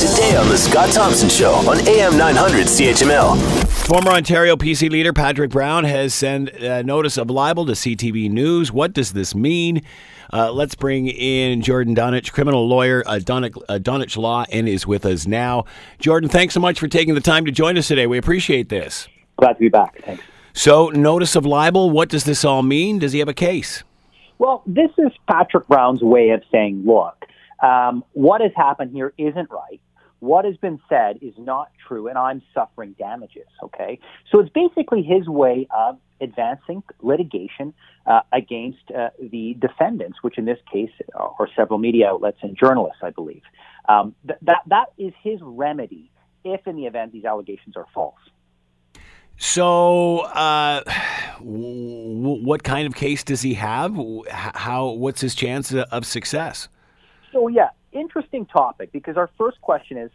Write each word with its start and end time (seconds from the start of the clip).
Today 0.00 0.34
on 0.34 0.48
The 0.48 0.56
Scott 0.56 0.90
Thompson 0.92 1.28
Show 1.28 1.52
on 1.52 1.86
AM 1.86 2.16
900 2.16 2.68
CHML. 2.68 3.36
Former 3.86 4.12
Ontario 4.12 4.56
PC 4.56 4.88
leader 4.88 5.12
Patrick 5.12 5.50
Brown 5.50 5.84
has 5.84 6.14
sent 6.14 6.48
a 6.48 6.82
notice 6.82 7.18
of 7.18 7.28
libel 7.28 7.66
to 7.66 7.72
CTV 7.72 8.30
News. 8.30 8.72
What 8.72 8.94
does 8.94 9.12
this 9.12 9.34
mean? 9.34 9.82
Uh, 10.32 10.52
let's 10.52 10.74
bring 10.74 11.08
in 11.08 11.60
Jordan 11.60 11.94
Donich, 11.94 12.32
criminal 12.32 12.66
lawyer, 12.66 13.02
uh, 13.06 13.18
Donich, 13.22 13.54
uh, 13.68 13.78
Donich 13.78 14.16
Law, 14.16 14.46
and 14.50 14.66
is 14.66 14.86
with 14.86 15.04
us 15.04 15.26
now. 15.26 15.66
Jordan, 15.98 16.30
thanks 16.30 16.54
so 16.54 16.60
much 16.60 16.80
for 16.80 16.88
taking 16.88 17.12
the 17.12 17.20
time 17.20 17.44
to 17.44 17.52
join 17.52 17.76
us 17.76 17.86
today. 17.86 18.06
We 18.06 18.16
appreciate 18.16 18.70
this. 18.70 19.06
Glad 19.36 19.52
to 19.52 19.58
be 19.58 19.68
back. 19.68 20.02
Thanks. 20.02 20.22
So, 20.54 20.88
notice 20.88 21.36
of 21.36 21.44
libel, 21.44 21.90
what 21.90 22.08
does 22.08 22.24
this 22.24 22.42
all 22.42 22.62
mean? 22.62 23.00
Does 23.00 23.12
he 23.12 23.18
have 23.18 23.28
a 23.28 23.34
case? 23.34 23.84
Well, 24.38 24.62
this 24.64 24.92
is 24.96 25.12
Patrick 25.30 25.68
Brown's 25.68 26.00
way 26.00 26.30
of 26.30 26.42
saying, 26.50 26.84
look, 26.86 27.26
um, 27.62 28.02
what 28.14 28.40
has 28.40 28.52
happened 28.56 28.92
here 28.92 29.12
isn't 29.18 29.50
right. 29.50 29.78
What 30.20 30.44
has 30.44 30.56
been 30.58 30.80
said 30.88 31.18
is 31.22 31.34
not 31.38 31.70
true, 31.86 32.08
and 32.08 32.16
I'm 32.16 32.42
suffering 32.54 32.94
damages. 32.98 33.48
Okay, 33.62 33.98
so 34.30 34.38
it's 34.40 34.50
basically 34.50 35.02
his 35.02 35.28
way 35.28 35.66
of 35.76 35.98
advancing 36.20 36.82
litigation 37.00 37.72
uh, 38.06 38.20
against 38.32 38.90
uh, 38.96 39.08
the 39.18 39.56
defendants, 39.58 40.18
which 40.22 40.36
in 40.38 40.44
this 40.44 40.58
case 40.70 40.90
are 41.14 41.48
several 41.56 41.78
media 41.78 42.08
outlets 42.08 42.38
and 42.42 42.56
journalists, 42.56 43.00
I 43.02 43.10
believe. 43.10 43.42
Um, 43.88 44.14
th- 44.26 44.38
that 44.42 44.62
that 44.66 44.92
is 44.98 45.12
his 45.22 45.40
remedy 45.42 46.10
if, 46.44 46.66
in 46.66 46.76
the 46.76 46.86
event, 46.86 47.12
these 47.12 47.24
allegations 47.24 47.76
are 47.76 47.86
false. 47.94 48.14
So, 49.36 50.20
uh, 50.20 50.82
w- 51.38 52.44
what 52.44 52.62
kind 52.62 52.86
of 52.86 52.94
case 52.94 53.24
does 53.24 53.40
he 53.40 53.54
have? 53.54 53.98
How? 54.30 54.90
What's 54.90 55.22
his 55.22 55.34
chance 55.34 55.72
of 55.72 56.04
success? 56.04 56.68
So, 57.32 57.48
yeah, 57.48 57.70
interesting 57.92 58.46
topic 58.46 58.92
because 58.92 59.16
our 59.16 59.30
first 59.38 59.60
question 59.60 59.96
is 59.98 60.10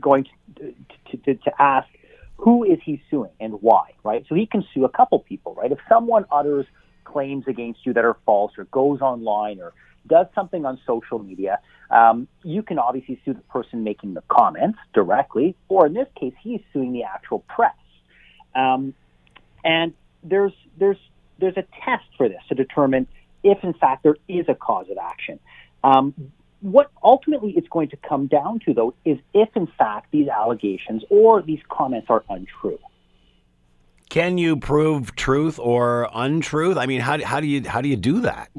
going 0.00 0.26
to, 0.56 0.74
to, 1.10 1.16
to, 1.18 1.34
to 1.34 1.62
ask 1.62 1.88
who 2.36 2.64
is 2.64 2.78
he 2.84 3.00
suing 3.10 3.30
and 3.40 3.54
why, 3.60 3.92
right? 4.02 4.24
So 4.28 4.34
he 4.34 4.46
can 4.46 4.64
sue 4.74 4.84
a 4.84 4.88
couple 4.88 5.20
people, 5.20 5.54
right? 5.54 5.70
If 5.70 5.78
someone 5.88 6.24
utters 6.30 6.66
claims 7.04 7.44
against 7.46 7.86
you 7.86 7.92
that 7.92 8.04
are 8.04 8.16
false 8.26 8.52
or 8.58 8.64
goes 8.64 9.00
online 9.00 9.60
or 9.60 9.72
does 10.06 10.26
something 10.34 10.64
on 10.64 10.80
social 10.86 11.18
media, 11.18 11.60
um, 11.90 12.26
you 12.42 12.62
can 12.62 12.78
obviously 12.78 13.20
sue 13.24 13.34
the 13.34 13.40
person 13.42 13.84
making 13.84 14.14
the 14.14 14.22
comments 14.28 14.78
directly, 14.92 15.54
or 15.68 15.86
in 15.86 15.94
this 15.94 16.08
case, 16.18 16.32
he's 16.42 16.60
suing 16.72 16.92
the 16.92 17.04
actual 17.04 17.40
press. 17.40 17.74
Um, 18.54 18.94
and 19.64 19.94
there's 20.24 20.52
there's 20.78 20.96
there's 21.38 21.56
a 21.56 21.64
test 21.84 22.04
for 22.16 22.28
this 22.28 22.40
to 22.48 22.54
determine 22.54 23.06
if, 23.44 23.62
in 23.62 23.74
fact, 23.74 24.02
there 24.02 24.16
is 24.28 24.46
a 24.48 24.54
cause 24.54 24.86
of 24.90 24.98
action. 24.98 25.38
Um, 25.84 26.14
what 26.62 26.90
ultimately 27.02 27.52
it's 27.56 27.68
going 27.68 27.90
to 27.90 27.96
come 27.96 28.28
down 28.28 28.60
to, 28.60 28.72
though, 28.72 28.94
is 29.04 29.18
if 29.34 29.48
in 29.54 29.66
fact 29.78 30.10
these 30.12 30.28
allegations 30.28 31.02
or 31.10 31.42
these 31.42 31.60
comments 31.68 32.06
are 32.08 32.24
untrue. 32.30 32.78
Can 34.08 34.38
you 34.38 34.56
prove 34.56 35.16
truth 35.16 35.58
or 35.58 36.08
untruth? 36.14 36.76
I 36.76 36.86
mean, 36.86 37.00
how, 37.00 37.22
how 37.24 37.40
do 37.40 37.46
you 37.46 37.68
how 37.68 37.80
do 37.80 37.88
you 37.88 37.96
do 37.96 38.20
that? 38.20 38.50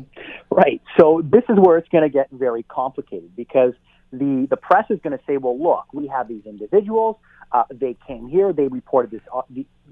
Right. 0.50 0.82
So 1.00 1.22
this 1.24 1.44
is 1.48 1.58
where 1.58 1.78
it's 1.78 1.88
going 1.90 2.04
to 2.04 2.10
get 2.10 2.28
very 2.32 2.64
complicated 2.64 3.36
because 3.36 3.74
the 4.12 4.48
the 4.50 4.58
press 4.58 4.86
is 4.90 5.00
going 5.04 5.18
to 5.18 5.24
say, 5.26 5.38
well, 5.38 5.58
look, 5.58 5.86
we 5.94 6.08
have 6.08 6.28
these 6.28 6.46
individuals. 6.46 7.18
Uh, 7.52 7.64
they 7.72 7.96
came 8.08 8.28
here. 8.28 8.52
They 8.52 8.68
reported 8.68 9.12
this 9.12 9.22
uh, 9.34 9.44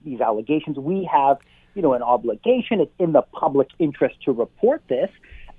these 0.03 0.19
allegations. 0.19 0.77
We 0.77 1.07
have 1.11 1.37
you 1.75 1.81
know 1.81 1.93
an 1.93 2.01
obligation. 2.01 2.81
It's 2.81 2.93
in 2.99 3.13
the 3.13 3.21
public 3.21 3.69
interest 3.79 4.15
to 4.25 4.31
report 4.31 4.81
this. 4.89 5.09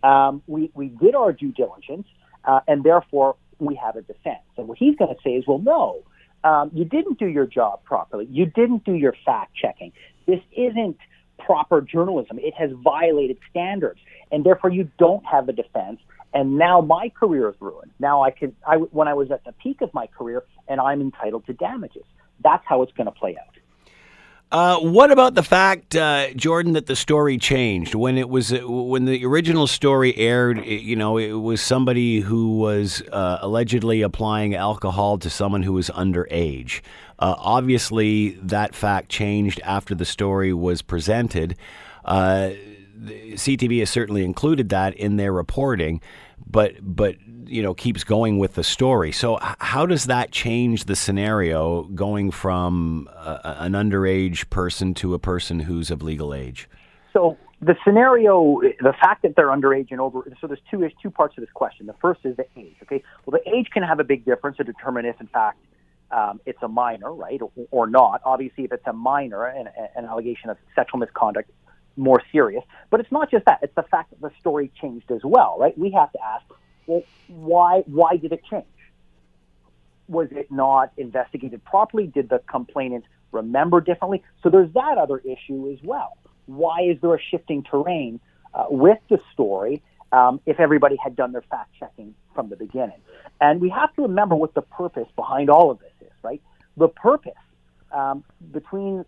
Um, 0.03 0.42
we 0.48 0.70
we 0.75 0.89
did 0.89 1.14
our 1.14 1.33
due 1.33 1.53
diligence 1.53 2.09
uh, 2.45 2.61
and 2.67 2.85
therefore 2.85 3.37
we 3.59 3.75
have 3.77 3.97
a 3.97 4.03
defense. 4.03 4.43
And 4.57 4.69
what 4.69 4.79
he's 4.79 4.97
going 4.97 5.15
to 5.15 5.21
say 5.23 5.31
is, 5.31 5.45
well, 5.47 5.59
no, 5.59 6.03
um, 6.45 6.71
you 6.75 6.84
didn't 6.84 7.19
do 7.19 7.27
your 7.27 7.47
job 7.47 7.84
properly. 7.84 8.27
You 8.31 8.47
didn't 8.47 8.84
do 8.84 8.95
your 8.95 9.15
fact 9.25 9.55
checking. 9.55 9.93
This 10.27 10.41
isn't 10.57 10.97
proper 11.39 11.81
journalism. 11.81 12.39
It 12.41 12.55
has 12.55 12.71
violated 12.83 13.39
standards, 13.50 14.00
and 14.31 14.44
therefore 14.44 14.71
you 14.71 14.91
don't 14.99 15.25
have 15.25 15.49
a 15.49 15.53
defense. 15.53 16.00
And 16.34 16.56
now 16.56 16.81
my 16.81 17.11
career 17.11 17.50
is 17.50 17.55
ruined. 17.61 17.91
Now 17.99 18.22
I 18.22 18.31
can, 18.31 18.56
I, 18.66 18.77
when 18.77 19.06
I 19.06 19.15
was 19.15 19.31
at 19.31 19.45
the 19.45 19.53
peak 19.53 19.83
of 19.83 19.93
my 19.93 20.06
career, 20.06 20.45
and 20.66 20.81
I'm 20.81 21.00
entitled 21.00 21.47
to 21.47 21.53
damages. 21.53 22.05
That's 22.43 22.65
how 22.66 22.83
it's 22.83 22.93
going 22.93 23.06
to 23.06 23.12
play 23.12 23.37
out. 23.39 23.55
Uh, 24.53 24.79
what 24.81 25.11
about 25.11 25.35
the 25.35 25.43
fact, 25.43 25.97
uh, 25.97 26.31
Jordan, 26.35 26.75
that 26.75 26.85
the 26.85 26.95
story 26.95 27.39
changed 27.39 27.95
when 27.95 28.19
it 28.19 28.29
was 28.29 28.53
uh, 28.53 28.59
when 28.69 29.07
the 29.07 29.25
original 29.25 29.67
story 29.67 30.15
aired? 30.15 30.59
It, 30.59 30.83
you 30.83 30.95
know, 30.95 31.17
it 31.17 31.33
was 31.33 31.63
somebody 31.63 32.21
who 32.21 32.59
was 32.59 33.01
uh, 33.13 33.39
allegedly 33.41 34.03
applying 34.03 34.55
alcohol 34.55 35.17
to 35.17 35.31
someone 35.31 35.63
who 35.63 35.73
was 35.73 35.89
underage. 35.89 36.83
Uh, 37.19 37.35
obviously, 37.39 38.33
that 38.43 38.75
fact 38.75 39.09
changed 39.09 39.59
after 39.65 39.95
the 39.95 40.05
story 40.05 40.53
was 40.53 40.83
presented. 40.83 41.57
CTV 42.05 43.79
has 43.79 43.89
certainly 43.89 44.23
included 44.23 44.69
that 44.69 44.95
in 44.97 45.17
their 45.17 45.33
reporting, 45.33 46.03
but 46.47 46.75
but 46.80 47.16
you 47.47 47.62
know 47.62 47.75
keeps 47.75 48.04
going 48.04 48.38
with 48.38 48.54
the 48.54 48.64
story. 48.64 49.12
So 49.12 49.38
how 49.58 49.86
does 49.86 50.04
that 50.04 50.30
change 50.30 50.84
the 50.84 50.97
scenario 50.97 51.84
going 51.84 52.30
from 52.30 53.08
a, 53.12 53.56
an 53.60 53.72
underage 53.72 54.48
person 54.50 54.94
to 54.94 55.14
a 55.14 55.19
person 55.19 55.60
who's 55.60 55.91
of 55.91 56.03
legal 56.03 56.34
age? 56.34 56.69
So 57.12 57.36
the 57.60 57.76
scenario, 57.84 58.60
the 58.80 58.94
fact 59.00 59.22
that 59.22 59.36
they're 59.36 59.48
underage 59.48 59.88
and 59.91 60.00
over. 60.00 60.22
So 60.41 60.47
there's 60.47 60.60
two 60.70 60.88
two 61.00 61.10
parts 61.10 61.36
of 61.36 61.42
this 61.42 61.53
question. 61.53 61.86
The 61.86 61.94
first 62.00 62.20
is 62.25 62.36
the 62.36 62.47
age. 62.56 62.76
Okay, 62.82 63.03
well 63.26 63.38
the 63.38 63.50
age 63.50 63.69
can 63.72 63.82
have 63.82 64.00
a 64.00 64.04
big 64.04 64.24
difference 64.24 64.56
to 64.59 64.64
determine 64.64 65.04
if 65.06 65.20
in 65.20 65.28
fact. 65.28 65.59
Um, 66.10 66.42
it's 66.44 66.59
a 66.60 66.69
minor, 66.69 67.10
right, 67.10 67.41
or, 67.41 67.50
or, 67.70 67.86
not. 67.86 68.20
Obviously, 68.26 68.64
if 68.64 68.72
it's 68.72 68.86
a 68.86 68.92
minor, 68.92 69.47
an, 69.47 69.66
an 69.97 70.04
allegation 70.04 70.50
of 70.50 70.59
sexual 70.74 71.00
misconduct, 71.00 71.50
more 71.97 72.22
serious. 72.32 72.64
But 72.91 73.00
it's 73.00 73.12
not 73.12 73.30
just 73.30 73.44
that; 73.47 73.60
it's 73.62 73.75
the 73.75 73.82
fact 73.84 74.10
that 74.10 74.20
the 74.20 74.30
story 74.41 74.70
changed 74.80 75.10
as 75.10 75.20
well, 75.22 75.56
right? 75.58 75.76
We 75.76 75.91
have 75.92 76.10
to 76.12 76.19
ask, 76.22 76.44
well, 76.86 77.03
why 77.28 77.82
why 77.86 78.16
did 78.16 78.32
it 78.32 78.42
change? 78.50 78.64
Was 80.08 80.28
it 80.30 80.50
not 80.50 80.92
investigated 80.97 81.64
properly? 81.64 82.06
Did 82.06 82.28
the 82.28 82.41
complainant 82.41 83.04
remember 83.30 83.80
differently? 83.80 84.22
So 84.42 84.50
there's 84.50 84.72
that 84.75 84.98
other 84.98 85.19
issue 85.19 85.70
as 85.72 85.82
well. 85.82 86.16
Why 86.47 86.82
is 86.82 87.00
there 87.00 87.14
a 87.14 87.20
shifting 87.30 87.62
terrain 87.62 88.20
uh, 88.53 88.66
with 88.69 88.98
the 89.09 89.20
story 89.32 89.82
um, 90.10 90.41
if 90.44 90.60
everybody 90.60 90.97
had 90.97 91.16
done 91.16 91.32
their 91.32 91.42
fact 91.42 91.70
checking 91.78 92.14
from 92.34 92.48
the 92.48 92.56
beginning? 92.56 93.00
And 93.41 93.60
we 93.60 93.70
have 93.70 93.94
to 93.94 94.03
remember 94.03 94.34
what 94.34 94.54
the 94.54 94.62
purpose 94.62 95.09
behind 95.16 95.50
all 95.50 95.70
of 95.70 95.78
this 95.78 95.92
is, 96.00 96.12
right? 96.22 96.42
The 96.76 96.88
purpose 96.88 97.32
um, 97.92 98.24
between 98.50 99.04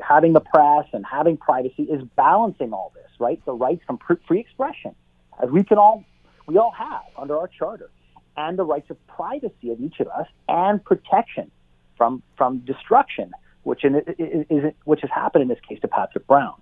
having 0.00 0.32
the 0.32 0.40
press 0.40 0.86
and 0.92 1.04
having 1.04 1.36
privacy 1.36 1.84
is 1.84 2.02
balancing 2.16 2.72
all 2.72 2.92
this, 2.94 3.10
right? 3.18 3.42
The 3.44 3.52
rights 3.52 3.82
from 3.86 3.98
free 4.26 4.40
expression, 4.40 4.94
as 5.42 5.50
we 5.50 5.64
can 5.64 5.78
all 5.78 6.04
we 6.46 6.56
all 6.56 6.72
have 6.72 7.02
under 7.16 7.36
our 7.36 7.48
charter, 7.48 7.90
and 8.36 8.58
the 8.58 8.64
rights 8.64 8.90
of 8.90 9.06
privacy 9.06 9.70
of 9.70 9.80
each 9.80 10.00
of 10.00 10.08
us, 10.08 10.26
and 10.48 10.82
protection 10.84 11.50
from 11.96 12.22
from 12.36 12.60
destruction, 12.60 13.32
which 13.62 13.84
in, 13.84 13.96
is, 13.96 14.46
is, 14.48 14.72
which 14.84 15.00
has 15.02 15.10
happened 15.10 15.42
in 15.42 15.48
this 15.48 15.60
case 15.68 15.80
to 15.80 15.88
Patrick 15.88 16.26
Brown. 16.26 16.54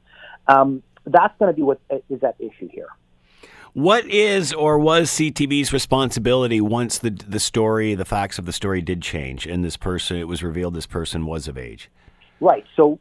Um, 0.48 0.82
that's 1.04 1.36
going 1.38 1.52
to 1.52 1.56
be 1.56 1.62
what 1.62 1.80
is 2.08 2.22
at 2.24 2.36
issue 2.40 2.68
here. 2.68 2.88
What 3.74 4.06
is 4.06 4.54
or 4.54 4.78
was 4.78 5.10
CTV's 5.10 5.72
responsibility 5.72 6.60
once 6.60 6.98
the 6.98 7.10
the 7.10 7.38
story, 7.38 7.94
the 7.94 8.06
facts 8.06 8.38
of 8.38 8.46
the 8.46 8.52
story 8.52 8.80
did 8.80 9.02
change, 9.02 9.46
and 9.46 9.62
this 9.62 9.76
person 9.76 10.16
it 10.16 10.26
was 10.26 10.42
revealed 10.42 10.74
this 10.74 10.86
person 10.86 11.26
was 11.26 11.46
of 11.46 11.58
age? 11.58 11.90
Right. 12.40 12.64
So 12.74 12.98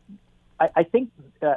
I, 0.59 0.69
I 0.77 0.83
think 0.83 1.11
uh, 1.41 1.47
uh, 1.47 1.55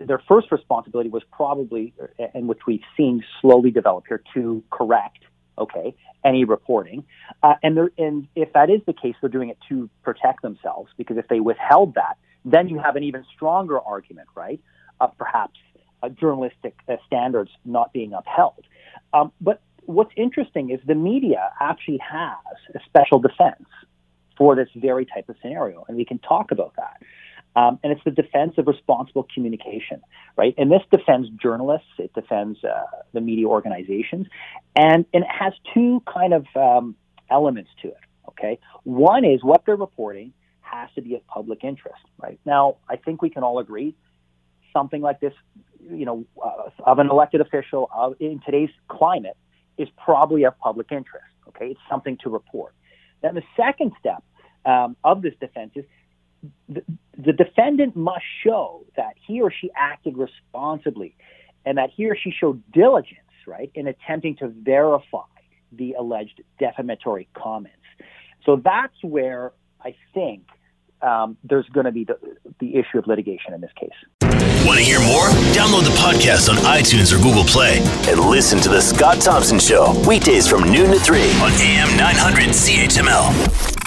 their 0.00 0.20
first 0.28 0.50
responsibility 0.50 1.10
was 1.10 1.22
probably, 1.32 1.94
uh, 2.02 2.26
and 2.34 2.48
which 2.48 2.60
we've 2.66 2.82
seen 2.96 3.24
slowly 3.40 3.70
develop 3.70 4.04
here, 4.08 4.22
to 4.34 4.62
correct, 4.70 5.18
okay, 5.58 5.94
any 6.24 6.44
reporting. 6.44 7.04
Uh, 7.42 7.54
and, 7.62 7.78
and 7.98 8.28
if 8.34 8.52
that 8.52 8.70
is 8.70 8.80
the 8.86 8.92
case, 8.92 9.14
they're 9.20 9.30
doing 9.30 9.48
it 9.48 9.58
to 9.68 9.88
protect 10.02 10.42
themselves 10.42 10.90
because 10.96 11.16
if 11.16 11.28
they 11.28 11.40
withheld 11.40 11.94
that, 11.94 12.18
then 12.44 12.68
you 12.68 12.78
have 12.78 12.96
an 12.96 13.04
even 13.04 13.24
stronger 13.34 13.78
argument, 13.80 14.28
right, 14.34 14.60
of 15.00 15.16
perhaps 15.18 15.58
uh, 16.02 16.08
journalistic 16.08 16.74
uh, 16.88 16.96
standards 17.06 17.50
not 17.64 17.92
being 17.92 18.12
upheld. 18.12 18.64
Um, 19.12 19.32
but 19.40 19.60
what's 19.84 20.12
interesting 20.16 20.70
is 20.70 20.80
the 20.86 20.94
media 20.94 21.50
actually 21.60 21.98
has 21.98 22.56
a 22.74 22.80
special 22.86 23.18
defense 23.18 23.66
for 24.36 24.56
this 24.56 24.68
very 24.74 25.04
type 25.04 25.28
of 25.28 25.36
scenario, 25.42 25.84
and 25.88 25.96
we 25.96 26.04
can 26.04 26.18
talk 26.18 26.50
about 26.50 26.74
that. 26.76 27.02
Um, 27.56 27.80
and 27.82 27.92
it's 27.92 28.02
the 28.04 28.12
defense 28.12 28.54
of 28.58 28.68
responsible 28.68 29.26
communication, 29.34 30.00
right? 30.36 30.54
And 30.56 30.70
this 30.70 30.82
defends 30.90 31.28
journalists, 31.30 31.88
it 31.98 32.12
defends 32.14 32.62
uh, 32.62 32.82
the 33.12 33.20
media 33.20 33.46
organizations, 33.46 34.28
and, 34.76 35.04
and 35.12 35.24
it 35.24 35.30
has 35.30 35.52
two 35.74 36.00
kind 36.12 36.32
of 36.32 36.46
um, 36.54 36.94
elements 37.28 37.70
to 37.82 37.88
it, 37.88 37.96
okay? 38.28 38.58
One 38.84 39.24
is 39.24 39.42
what 39.42 39.64
they're 39.66 39.74
reporting 39.74 40.32
has 40.60 40.88
to 40.94 41.02
be 41.02 41.16
of 41.16 41.26
public 41.26 41.64
interest, 41.64 42.02
right? 42.22 42.38
Now, 42.44 42.76
I 42.88 42.96
think 42.96 43.20
we 43.20 43.30
can 43.30 43.42
all 43.42 43.58
agree 43.58 43.96
something 44.72 45.02
like 45.02 45.18
this, 45.18 45.32
you 45.90 46.06
know, 46.06 46.24
uh, 46.42 46.70
of 46.84 47.00
an 47.00 47.10
elected 47.10 47.40
official 47.40 47.90
of, 47.92 48.14
in 48.20 48.40
today's 48.46 48.70
climate 48.88 49.36
is 49.76 49.88
probably 50.02 50.44
of 50.44 50.56
public 50.58 50.92
interest, 50.92 51.24
okay? 51.48 51.66
It's 51.68 51.80
something 51.90 52.16
to 52.22 52.30
report. 52.30 52.74
Then 53.22 53.34
the 53.34 53.42
second 53.56 53.92
step 53.98 54.22
um, 54.64 54.96
of 55.02 55.22
this 55.22 55.34
defense 55.40 55.72
is 55.74 55.84
the, 56.68 57.32
defendant 57.32 57.96
must 57.96 58.24
show 58.44 58.84
that 58.96 59.14
he 59.26 59.40
or 59.40 59.52
she 59.52 59.70
acted 59.76 60.16
responsibly 60.16 61.14
and 61.64 61.78
that 61.78 61.90
he 61.94 62.08
or 62.08 62.16
she 62.16 62.30
showed 62.30 62.62
diligence, 62.72 63.20
right, 63.46 63.70
in 63.74 63.86
attempting 63.86 64.36
to 64.36 64.48
verify 64.48 65.18
the 65.72 65.92
alleged 65.92 66.42
defamatory 66.58 67.28
comments. 67.34 67.76
So 68.44 68.56
that's 68.56 68.94
where 69.02 69.52
I 69.84 69.94
think 70.14 70.46
um, 71.02 71.36
there's 71.44 71.68
going 71.68 71.86
to 71.86 71.92
be 71.92 72.04
the, 72.04 72.18
the 72.58 72.76
issue 72.76 72.98
of 72.98 73.06
litigation 73.06 73.54
in 73.54 73.60
this 73.60 73.70
case. 73.78 73.90
Want 74.66 74.78
to 74.78 74.84
hear 74.84 75.00
more? 75.00 75.28
Download 75.54 75.84
the 75.84 75.96
podcast 75.98 76.50
on 76.50 76.56
iTunes 76.56 77.12
or 77.12 77.22
Google 77.22 77.44
Play 77.44 77.78
and 78.08 78.20
listen 78.20 78.60
to 78.60 78.68
The 78.68 78.80
Scott 78.80 79.20
Thompson 79.20 79.58
Show 79.58 79.98
weekdays 80.06 80.46
from 80.46 80.64
noon 80.64 80.90
to 80.90 81.00
3 81.00 81.20
on 81.40 81.52
AM 81.52 81.96
900 81.96 82.50
CHML. 82.50 83.79